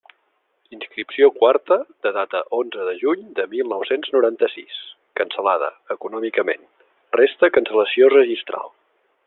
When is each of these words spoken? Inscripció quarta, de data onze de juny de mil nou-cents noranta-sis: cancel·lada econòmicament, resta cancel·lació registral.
Inscripció 0.75 1.27
quarta, 1.35 1.75
de 2.05 2.11
data 2.15 2.41
onze 2.61 2.87
de 2.87 2.95
juny 3.01 3.27
de 3.41 3.45
mil 3.53 3.69
nou-cents 3.73 4.09
noranta-sis: 4.15 4.79
cancel·lada 5.21 5.69
econòmicament, 5.97 6.65
resta 7.21 7.51
cancel·lació 7.59 8.09
registral. 8.17 8.73